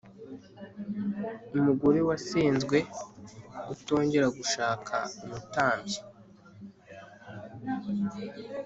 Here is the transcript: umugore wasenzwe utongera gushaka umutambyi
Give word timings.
umugore 1.57 1.99
wasenzwe 2.09 2.77
utongera 3.73 4.27
gushaka 4.37 4.95
umutambyi 5.23 5.99